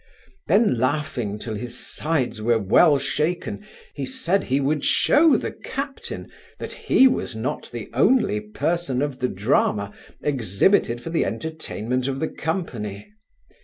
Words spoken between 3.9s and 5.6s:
he said he would shew the